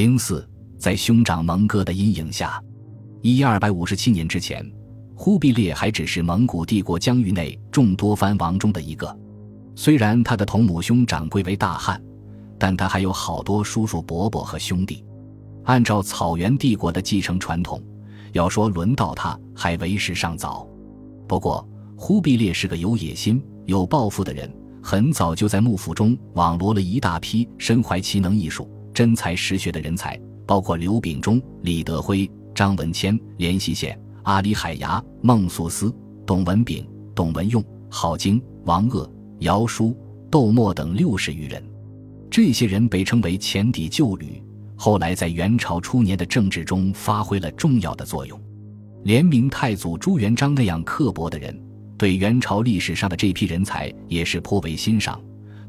[0.00, 0.48] 零四，
[0.78, 2.58] 在兄长蒙哥的阴影下，
[3.20, 4.64] 一二百五十七年之前，
[5.14, 9.14] 忽必烈还只是蒙古帝国疆域内众多藩王中的一个。
[9.76, 12.02] 虽然他的同母兄长贵为大汗，
[12.58, 15.04] 但他还有好多叔叔伯伯和兄弟。
[15.64, 17.78] 按照草原帝国的继承传统，
[18.32, 20.66] 要说轮到他，还为时尚早。
[21.28, 24.50] 不过，忽必烈是个有野心、有抱负的人，
[24.82, 28.66] 很早就在幕府中网罗了一大批身怀奇能艺术、
[29.00, 35.90] 真才实学的人才，包括刘秉忠、李德辉、张文谦、连锡宪、阿里海牙、孟素思、
[36.26, 39.96] 董文炳、董文用、郝经、王鄂、姚舒、
[40.30, 41.64] 窦默等六十余人。
[42.30, 44.38] 这些人被称为前敌旧旅。
[44.76, 48.38] 后来在元朝初年的政治中发挥了重要的作用，
[49.04, 51.58] 连明太祖朱元璋那样刻薄的人，
[51.96, 55.18] 对元朝历史上的这批人才也是颇为欣赏，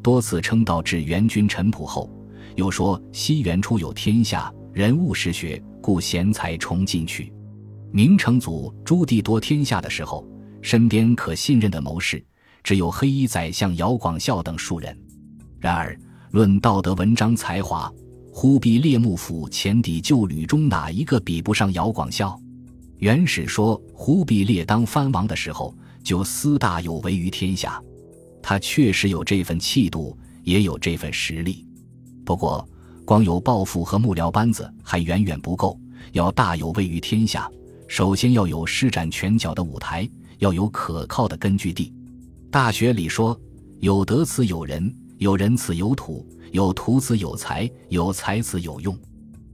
[0.04, 2.09] 多次称道至元君陈朴后，
[2.55, 7.32] 又说西元初有天下人物实学，故贤才重进取。
[7.91, 10.26] 明成祖朱棣夺天下的时候，
[10.62, 12.24] 身边可信任的谋士
[12.63, 14.98] 只有黑衣宰相姚广孝等数人，
[15.60, 15.99] 然而
[16.32, 17.91] 论道德文章才华。
[18.34, 22.40] 忽必烈幕府前敌旧旅中哪一个比不上姚广孝？
[22.99, 27.84] 元史说，忽必烈当藩王的时候就私大有为于天下，
[28.41, 31.68] 他确实有这份气度，也有这份实力。
[32.24, 32.68] 不过，
[33.05, 35.80] 光有抱负和幕僚班子还远远不够，
[36.14, 37.50] 要大有位于天下，
[37.88, 41.94] 首先要有施展拳脚的舞台，要有可靠的根据地。
[42.49, 43.40] 大学里说
[43.80, 48.94] ：“有德此有人，有人此有土。”有徒子有才，有才子有用，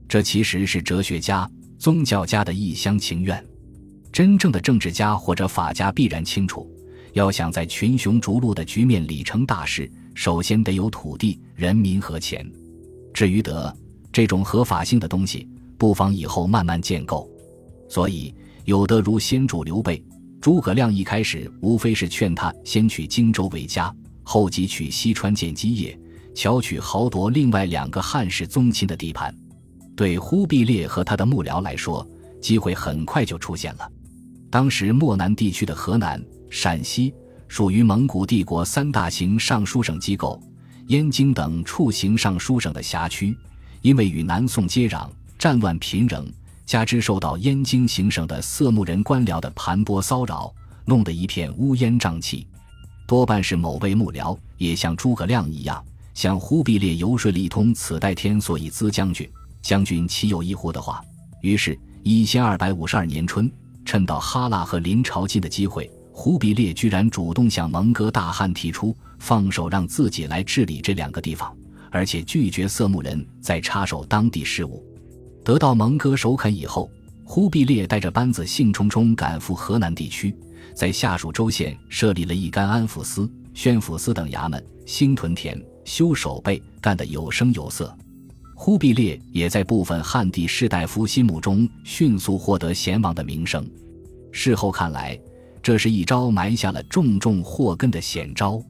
[0.08, 3.40] 这其实是哲学家、宗教家的一厢情愿。
[4.10, 6.68] 真正的政治家或者法家必然清楚，
[7.12, 12.44] 要想在群雄逐鹿的局面里成大事，首先得有土地、人民和钱。
[13.14, 13.72] 至于德
[14.12, 17.30] 这种合法性的东西，不妨以后慢慢建构。
[17.88, 20.04] 所以，有的如先主刘备、
[20.40, 25.96] 诸葛亮，一开始无非是劝他先取荆州为家，后即取西川建基业。
[26.34, 29.32] 巧取豪夺另外两个汉室宗亲的地盘，
[29.94, 32.04] 对忽必烈和他的幕僚来说，
[32.42, 33.88] 机会很快就出现了。
[34.50, 36.20] 当时漠南地区的河南、
[36.50, 37.14] 陕西
[37.48, 40.40] 属于蒙古帝国三大行尚书省机构，
[40.88, 43.36] 燕京等处行尚书省的辖区，
[43.82, 46.30] 因为与南宋接壤，战乱频仍，
[46.66, 50.54] 加之受到燕京行省的色目人官僚的盘剥骚扰，
[50.84, 52.46] 弄得一片乌烟瘴气。
[53.06, 55.82] 多半是某位幕僚也像诸葛亮一样。
[56.14, 59.30] 向忽必烈游说了一通，此代天所以资将军，
[59.62, 61.00] 将军岂有一乎的话。
[61.42, 63.48] 于是，一千二百五十二年春，
[63.84, 65.88] 趁到哈拉和临朝近的机会，
[66.20, 71.56] 忽必烈居然主动向蒙哥大汗提出放手让自己来治理这两个地方，
[71.92, 74.84] 而且拒绝色目人再插手当地事务。
[75.44, 76.90] 得到蒙哥首肯以后，
[77.22, 80.36] 忽必烈带着班子兴冲冲赶赴河南地区，
[80.74, 85.56] 在下属州县设立了一干安抚司、宣抚司等衙门，兴屯田。
[85.84, 87.96] 修守备干得有声有色，
[88.56, 93.64] 忽必烈也在部分汉地士大夫心目中迅速获得贤王的名声。
[94.32, 95.18] 事后看来，
[95.62, 98.62] 这是一招埋下了重重祸根的险招。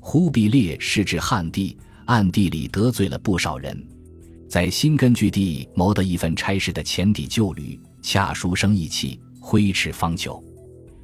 [0.00, 3.82] 忽必烈是指汉地，暗地里得罪了不少人，
[4.48, 10.42] 在新根据地谋得一份差事的前底旧旅，恰书生意气，挥斥方遒，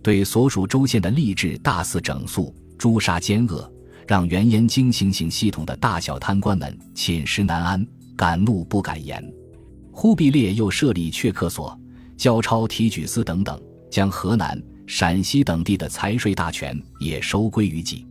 [0.02, 3.72] 对所属州县的吏治大肆整肃，诛杀奸恶。
[4.06, 7.86] 让原燕京行刑系统的大小贪官们寝食难安，
[8.16, 9.24] 敢怒不敢言。
[9.92, 11.78] 忽必烈又设立阙客所、
[12.16, 14.60] 交钞提举司等等，将河南、
[14.92, 18.04] 陕西等地的财税大权也收归于己。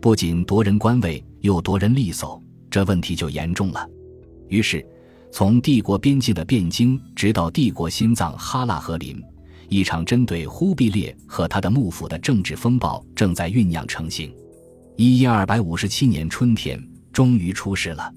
[0.00, 3.88] 不仅夺人官位，又夺人利叟，这问题就严重了。
[4.48, 4.84] 于是，
[5.30, 9.22] 从帝国边境的汴京，直到帝国心脏哈拉和林，
[9.68, 14.34] 一场针对忽必烈和他的幕府的政治风暴正在酝酿成型。
[14.96, 16.76] 一一二百五十七年春天，
[17.12, 18.12] 终于出事了。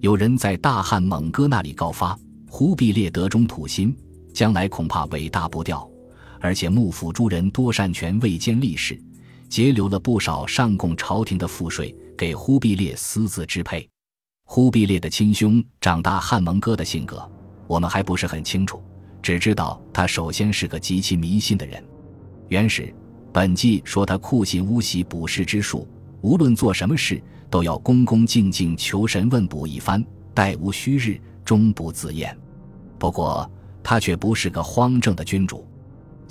[0.00, 3.96] 有人在大汉蒙哥那里告发，忽必烈德中土心，
[4.32, 5.88] 将来恐怕尾大不掉。
[6.44, 9.00] 而且幕府诸人多擅权未兼利事，
[9.48, 13.88] 截留了不少上供朝廷的赋税给忽必烈私自支配。
[14.44, 17.26] 忽必烈的亲兄长大汉蒙哥的性格，
[17.66, 18.82] 我们还不是很清楚，
[19.22, 21.82] 只知道他首先是个极其迷信的人。
[22.48, 22.94] 原始
[23.32, 25.88] 本纪说他酷信巫习卜筮之术。
[26.20, 30.04] 无论做什么事，都要恭恭敬敬求神问卜一番，
[30.34, 32.38] 待无虚日，终不自厌。
[32.98, 33.50] 不过，
[33.82, 35.66] 他却不是个荒政的君主。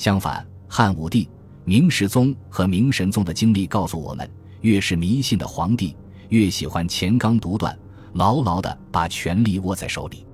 [0.03, 1.29] 相反，汉武帝、
[1.63, 4.29] 明世宗和明神宗的经历告诉我们，
[4.59, 5.95] 越是迷信的皇帝，
[6.27, 7.73] 越喜欢乾纲独断，
[8.15, 10.25] 牢牢地把权力握在手里。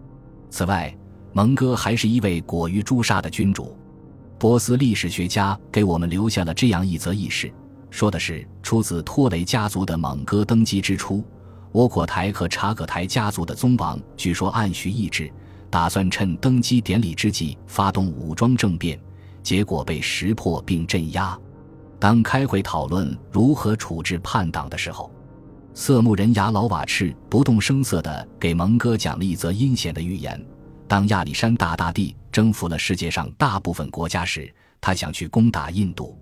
[0.49, 0.91] 此外，
[1.33, 3.77] 蒙哥还是一位果于诛杀的君主。
[4.39, 7.53] 波斯历史学家给我们留下了这样一则轶事，
[7.91, 11.23] 说的是出自托雷家族的蒙哥登基之初，
[11.73, 15.31] 窝阔台和察葛台家族的宗王据说暗许意志，
[15.69, 18.99] 打算趁登基典礼之际发动武装政变，
[19.43, 21.37] 结果被识破并镇压。
[21.99, 25.11] 当开会讨论如何处置叛党的时候，
[25.73, 30.43] 色目人牙老瓦赤不动声色地给蒙哥讲了一则阴险的预言。
[30.87, 36.17] 当亚历山大大帝征服了世界上大部分国家时，他想去攻打印度，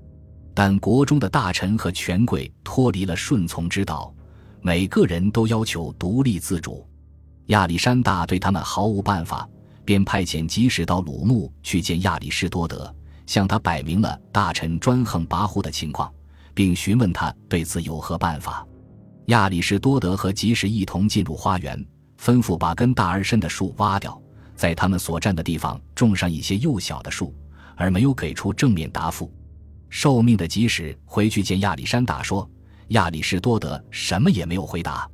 [0.54, 4.14] 但国中的大臣和权贵脱离了顺从之道，
[4.62, 6.86] 每个人都要求独立自主。
[7.48, 9.48] 亚历山大对他们毫无办法，
[9.86, 12.94] 便派遣吉使到鲁木去见亚里士多德，
[13.28, 16.12] 向他摆明了大臣专横跋扈的情况，
[16.56, 18.66] 并询问他对此有何办法。
[19.28, 21.86] 亚里士多德和吉使一同进入花园，
[22.20, 24.20] 吩咐把根大而深的树挖掉。
[24.56, 27.32] 在他们所站的地方种上一些幼小的树，
[27.76, 29.32] 而没有给出正面答复。
[29.90, 32.50] 受命的吉使回去见亚历山大，说
[32.90, 35.08] ：“亚里士多德什么也没有回答。”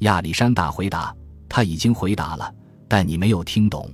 [0.00, 1.14] 亚历山大回答
[1.50, 2.50] ：“他已经回答了，
[2.88, 3.90] 但你没有听懂。”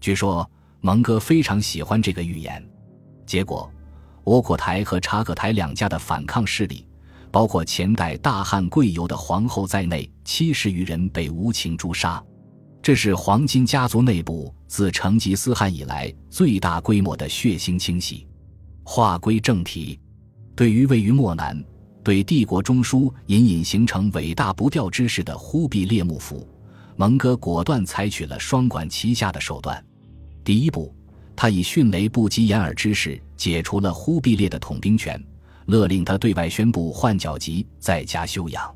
[0.00, 0.48] 据说
[0.80, 2.64] 蒙哥非常喜欢这个预言。
[3.30, 3.70] 结果，
[4.24, 6.84] 窝阔台和察葛台两家的反抗势力，
[7.30, 12.20] 包括前代大汉贵由的皇后在内七十余人被无情诛杀。
[12.82, 18.26] 这是黄金家族内部自成吉思汗以来最大规模的血腥清洗。
[18.82, 20.00] 话归正题，
[20.56, 21.56] 对于位于漠南、
[22.02, 26.48] 对帝国中枢隐隐形成伟大不掉之势的忽必烈幕府，
[26.96, 29.80] 蒙哥果断采取了双管齐下的手段。
[30.42, 30.92] 第一步，
[31.40, 35.18] 他以迅雷不及掩耳之势解除了忽必烈的统兵权，
[35.68, 38.70] 勒令他对外宣布换角籍，在家休养。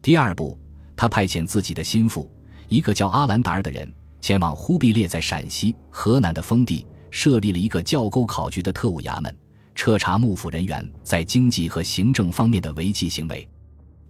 [0.00, 0.56] 第二步，
[0.94, 2.30] 他派遣自己的心腹。
[2.68, 9.36] 一个叫阿兰达尔的人前往忽必烈在陕西、河南的封地，设立了一个教沟考局的特务衙门，
[9.74, 13.48] 彻查幕府人员在经济和行政方面的违纪行为。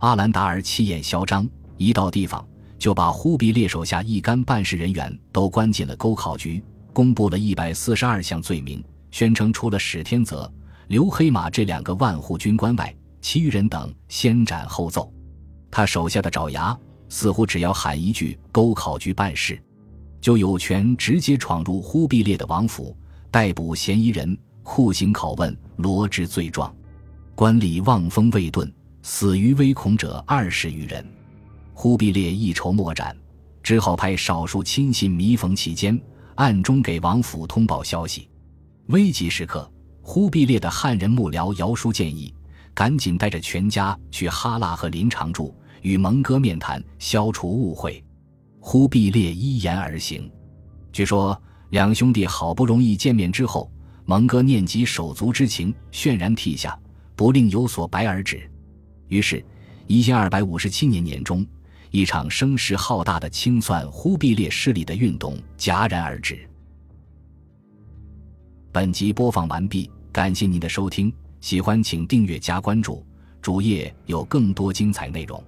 [0.01, 1.49] 阿兰达尔气焰嚣张，
[1.79, 2.47] 一到地方
[2.79, 6.63] 就把忽必烈手下一干办事人员都关进了沟考局，
[6.97, 10.51] 公布了一百四十二项罪名，宣称除了史天泽、
[10.89, 15.13] 刘黑马这两个万户军官外，其余人等先斩后奏。
[15.71, 16.75] 他手下的爪牙。
[17.09, 19.63] 似乎只要喊一句“沟考局办事”，
[20.21, 22.97] 就有权直接闯入忽必烈的王府，
[23.31, 26.75] 逮捕嫌疑人，酷刑拷问，罗织罪状。
[27.37, 28.73] 官吏望风未顿，
[29.03, 31.07] 死于微恐者二十余人。
[31.75, 33.17] 忽必烈一筹莫展，
[33.63, 36.01] 只好派少数亲信弥缝其间，
[36.37, 38.29] 暗中给王府通报消息。
[38.87, 42.33] 危急时刻，忽必烈的汉人幕僚姚叔建议，
[42.73, 45.55] 赶紧带着全家去哈腊和林长住。
[45.83, 48.03] 与蒙哥面谈，消除误会。
[48.59, 50.29] 忽必烈依言而行。
[50.93, 51.41] 据说
[51.71, 53.71] 两兄弟好不容易见面之后，
[54.05, 56.77] 蒙哥念及手足之情，泫然涕下，
[57.15, 58.51] 不令有所白而止。
[59.09, 59.45] 于是，
[59.87, 61.47] 一千二百五十七年年中，
[61.97, 66.47] 一场声势浩大的清算忽必烈势力的运动戛然而止。
[68.71, 71.11] 本集播放完毕，感谢您的收听，
[71.41, 73.03] 喜欢请订阅加关注，
[73.41, 75.43] 主页有更多精彩内容。